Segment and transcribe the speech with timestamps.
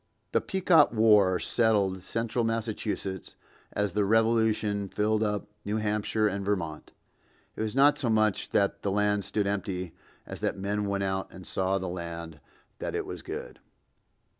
[0.31, 3.35] The Pequot war settled central Massachusetts
[3.71, 6.91] as the Revolution filled up New Hampshire and Vermont.
[7.55, 9.93] It was not so much that the land stood empty
[10.25, 12.39] as that men went out and saw the land,
[12.79, 13.59] that it was good.